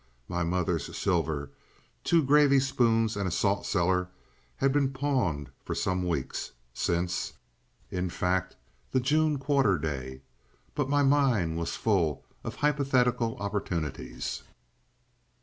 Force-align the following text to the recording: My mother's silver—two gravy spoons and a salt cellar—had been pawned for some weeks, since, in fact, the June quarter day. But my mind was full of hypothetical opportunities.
My 0.27 0.41
mother's 0.43 0.97
silver—two 0.97 2.23
gravy 2.23 2.59
spoons 2.59 3.15
and 3.15 3.27
a 3.27 3.31
salt 3.31 3.67
cellar—had 3.67 4.71
been 4.73 4.89
pawned 4.91 5.51
for 5.63 5.75
some 5.75 6.07
weeks, 6.07 6.53
since, 6.73 7.33
in 7.91 8.09
fact, 8.09 8.55
the 8.93 8.99
June 8.99 9.37
quarter 9.37 9.77
day. 9.77 10.23
But 10.73 10.89
my 10.89 11.03
mind 11.03 11.55
was 11.55 11.75
full 11.75 12.25
of 12.43 12.55
hypothetical 12.55 13.37
opportunities. 13.37 14.41